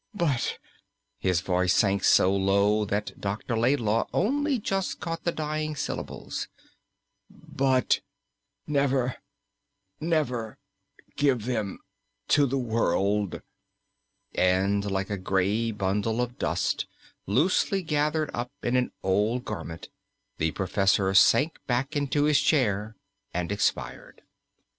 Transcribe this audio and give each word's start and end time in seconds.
But" 0.15 0.57
his 1.19 1.41
voice 1.41 1.75
sank 1.75 2.03
so 2.03 2.35
low 2.35 2.85
that 2.85 3.21
Dr. 3.21 3.55
Laidlaw 3.55 4.07
only 4.13 4.57
just 4.57 4.99
caught 4.99 5.25
the 5.25 5.31
dying 5.31 5.75
syllables 5.75 6.47
"but 7.29 7.99
never, 8.65 9.17
never 9.99 10.57
give 11.17 11.45
them 11.45 11.77
to 12.29 12.47
the 12.47 12.57
world." 12.57 13.43
And 14.33 14.89
like 14.89 15.11
a 15.11 15.17
grey 15.19 15.69
bundle 15.69 16.19
of 16.19 16.39
dust 16.39 16.87
loosely 17.27 17.83
gathered 17.83 18.31
up 18.33 18.51
in 18.63 18.75
an 18.75 18.91
old 19.03 19.45
garment 19.45 19.89
the 20.39 20.49
professor 20.49 21.13
sank 21.13 21.59
back 21.67 21.95
into 21.95 22.23
his 22.23 22.41
chair 22.41 22.95
and 23.35 23.51
expired. 23.51 24.23